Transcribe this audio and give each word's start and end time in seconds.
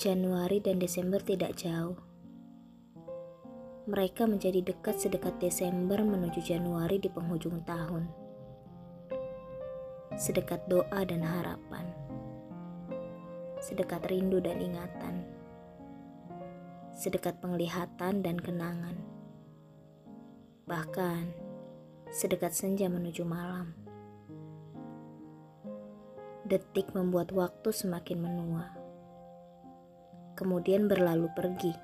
Januari 0.00 0.64
dan 0.64 0.80
Desember 0.80 1.20
tidak 1.20 1.60
jauh. 1.60 1.92
Mereka 3.84 4.24
menjadi 4.24 4.64
dekat 4.64 4.96
sedekat 4.96 5.36
Desember 5.36 6.00
menuju 6.00 6.40
Januari 6.40 6.96
di 6.96 7.12
penghujung 7.12 7.60
tahun. 7.68 8.08
Sedekat 10.16 10.64
doa 10.72 11.04
dan 11.04 11.20
harapan. 11.20 11.84
Sedekat 13.60 14.08
rindu 14.08 14.40
dan 14.40 14.64
ingatan. 14.64 15.20
Sedekat 16.96 17.36
penglihatan 17.44 18.24
dan 18.24 18.40
kenangan. 18.40 18.96
Bahkan 20.64 21.28
sedekat 22.08 22.56
senja 22.56 22.88
menuju 22.88 23.20
malam. 23.28 23.76
Detik 26.48 26.88
membuat 26.96 27.36
waktu 27.36 27.68
semakin 27.68 28.16
menua 28.24 28.79
kemudian 30.40 30.88
berlalu 30.88 31.28
pergi. 31.36 31.76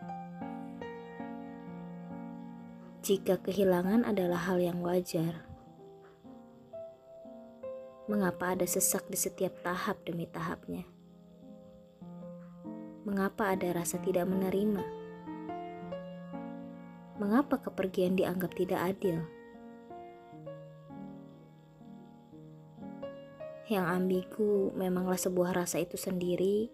Jika 3.05 3.37
kehilangan 3.45 4.09
adalah 4.09 4.49
hal 4.49 4.57
yang 4.65 4.81
wajar, 4.81 5.45
mengapa 8.09 8.57
ada 8.57 8.65
sesak 8.65 9.05
di 9.13 9.21
setiap 9.21 9.61
tahap 9.61 10.01
demi 10.09 10.25
tahapnya? 10.25 10.89
Mengapa 13.05 13.53
ada 13.53 13.77
rasa 13.77 14.01
tidak 14.01 14.25
menerima? 14.25 14.83
Mengapa 17.21 17.61
kepergian 17.61 18.17
dianggap 18.17 18.57
tidak 18.57 18.81
adil? 18.97 19.21
Yang 23.71 23.87
ambigu 23.87 24.75
memanglah 24.75 25.19
sebuah 25.19 25.63
rasa 25.63 25.83
itu 25.83 25.99
sendiri 25.99 26.71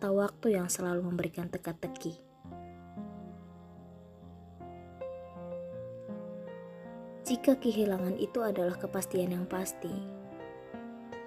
atau 0.00 0.16
waktu 0.16 0.56
yang 0.56 0.64
selalu 0.64 1.12
memberikan 1.12 1.52
teka-teki. 1.52 2.16
Jika 7.28 7.60
kehilangan 7.60 8.16
itu 8.16 8.40
adalah 8.40 8.80
kepastian 8.80 9.36
yang 9.36 9.44
pasti, 9.44 9.92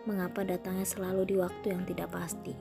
mengapa 0.09 0.41
datangnya 0.41 0.89
selalu 0.89 1.21
di 1.21 1.35
waktu 1.37 1.69
yang 1.69 1.85
tidak 1.85 2.09
pasti? 2.17 2.57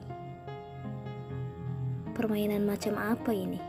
Permainan 2.12 2.68
macam 2.68 3.00
apa 3.00 3.32
ini? 3.32 3.60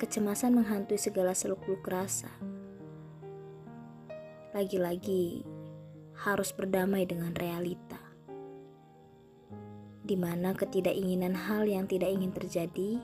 Kecemasan 0.00 0.56
menghantui 0.56 0.96
segala 0.96 1.36
seluk-beluk 1.36 1.84
rasa. 1.84 2.32
Lagi-lagi 4.56 5.44
harus 6.24 6.56
berdamai 6.56 7.04
dengan 7.04 7.36
realita 7.36 7.93
di 10.04 10.20
mana 10.20 10.52
ketidakinginan 10.52 11.32
hal 11.32 11.64
yang 11.64 11.88
tidak 11.88 12.12
ingin 12.12 12.28
terjadi 12.28 13.00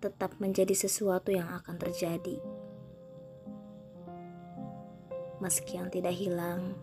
tetap 0.00 0.38
menjadi 0.40 0.72
sesuatu 0.72 1.34
yang 1.34 1.50
akan 1.50 1.76
terjadi. 1.76 2.40
Meski 5.42 5.76
yang 5.76 5.92
tidak 5.92 6.16
hilang 6.16 6.78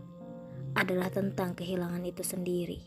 adalah 0.77 1.09
tentang 1.09 1.57
kehilangan 1.57 2.03
itu 2.05 2.21
sendiri. 2.21 2.81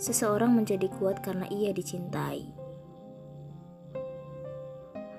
Seseorang 0.00 0.52
menjadi 0.52 0.90
kuat 1.00 1.24
karena 1.24 1.48
ia 1.48 1.72
dicintai. 1.72 2.44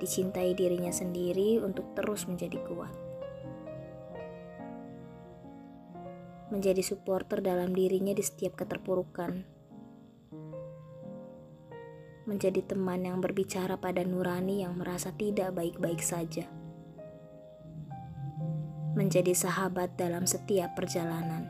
Dicintai 0.02 0.58
dirinya 0.58 0.90
sendiri 0.90 1.62
untuk 1.62 1.94
terus 1.94 2.26
menjadi 2.26 2.58
kuat. 2.66 3.01
Menjadi 6.52 6.84
supporter 6.84 7.40
dalam 7.40 7.72
dirinya 7.72 8.12
di 8.12 8.20
setiap 8.20 8.60
keterpurukan. 8.60 9.48
Menjadi 12.28 12.62
teman 12.68 13.08
yang 13.08 13.24
berbicara 13.24 13.80
pada 13.80 14.04
nurani 14.04 14.62
yang 14.68 14.76
merasa 14.76 15.16
tidak 15.16 15.56
baik-baik 15.56 16.04
saja. 16.04 16.46
Menjadi 19.00 19.32
sahabat 19.32 19.96
dalam 19.96 20.28
setiap 20.28 20.76
perjalanan. 20.76 21.48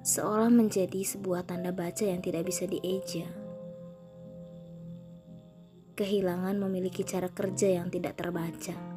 Seolah 0.00 0.48
menjadi 0.48 1.00
sebuah 1.04 1.44
tanda 1.44 1.72
baca 1.76 2.04
yang 2.08 2.24
tidak 2.24 2.48
bisa 2.48 2.64
dieja. 2.64 3.28
Kehilangan 5.94 6.56
memiliki 6.56 7.04
cara 7.04 7.28
kerja 7.28 7.80
yang 7.80 7.88
tidak 7.88 8.18
terbaca 8.18 8.93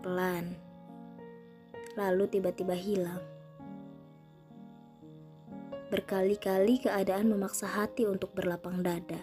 pelan-pelan, 0.00 0.56
lalu 2.00 2.24
tiba-tiba 2.32 2.72
hilang. 2.72 3.20
Berkali-kali 5.92 6.80
keadaan 6.80 7.28
memaksa 7.28 7.68
hati 7.68 8.08
untuk 8.08 8.32
berlapang 8.32 8.80
dada. 8.80 9.20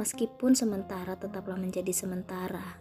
Meskipun 0.00 0.56
sementara 0.56 1.20
tetaplah 1.20 1.60
menjadi 1.60 1.92
sementara. 1.92 2.80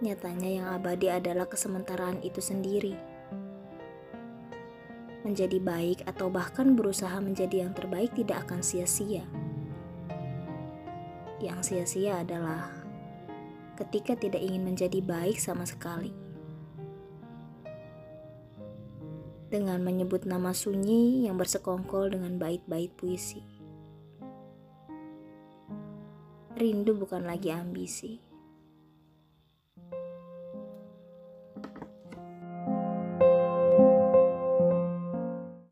Nyatanya 0.00 0.48
yang 0.48 0.66
abadi 0.72 1.12
adalah 1.12 1.44
kesementaraan 1.44 2.24
itu 2.24 2.40
sendiri. 2.40 2.96
Menjadi 5.28 5.60
baik 5.60 6.08
atau 6.08 6.32
bahkan 6.32 6.72
berusaha 6.72 7.20
menjadi 7.20 7.68
yang 7.68 7.76
terbaik 7.76 8.16
tidak 8.16 8.48
akan 8.48 8.64
sia-sia. 8.64 9.45
Yang 11.38 11.60
sia-sia 11.72 12.24
adalah 12.24 12.72
ketika 13.76 14.16
tidak 14.16 14.40
ingin 14.40 14.64
menjadi 14.64 14.98
baik 15.04 15.36
sama 15.36 15.68
sekali. 15.68 16.10
Dengan 19.46 19.78
menyebut 19.80 20.26
nama 20.26 20.50
sunyi 20.50 21.30
yang 21.30 21.38
bersekongkol 21.38 22.10
dengan 22.10 22.34
bait-bait 22.36 22.90
puisi. 22.98 23.44
Rindu 26.56 26.96
bukan 26.96 27.28
lagi 27.28 27.52
ambisi 27.52 28.25